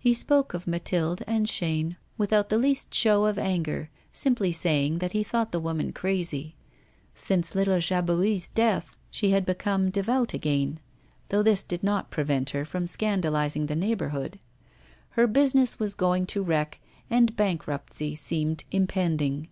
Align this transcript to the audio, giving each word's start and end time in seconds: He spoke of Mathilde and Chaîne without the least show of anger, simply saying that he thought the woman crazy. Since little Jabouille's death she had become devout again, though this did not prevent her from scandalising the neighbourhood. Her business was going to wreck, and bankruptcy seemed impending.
He 0.00 0.12
spoke 0.12 0.54
of 0.54 0.66
Mathilde 0.66 1.22
and 1.24 1.46
Chaîne 1.46 1.94
without 2.18 2.48
the 2.48 2.58
least 2.58 2.92
show 2.92 3.26
of 3.26 3.38
anger, 3.38 3.90
simply 4.12 4.50
saying 4.50 4.98
that 4.98 5.12
he 5.12 5.22
thought 5.22 5.52
the 5.52 5.60
woman 5.60 5.92
crazy. 5.92 6.56
Since 7.14 7.54
little 7.54 7.78
Jabouille's 7.78 8.48
death 8.48 8.96
she 9.08 9.30
had 9.30 9.46
become 9.46 9.90
devout 9.90 10.34
again, 10.34 10.80
though 11.28 11.44
this 11.44 11.62
did 11.62 11.84
not 11.84 12.10
prevent 12.10 12.50
her 12.50 12.64
from 12.64 12.88
scandalising 12.88 13.68
the 13.68 13.76
neighbourhood. 13.76 14.40
Her 15.10 15.28
business 15.28 15.78
was 15.78 15.94
going 15.94 16.26
to 16.26 16.42
wreck, 16.42 16.80
and 17.08 17.36
bankruptcy 17.36 18.16
seemed 18.16 18.64
impending. 18.72 19.46